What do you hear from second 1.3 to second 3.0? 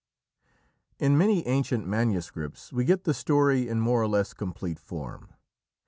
ancient manuscripts we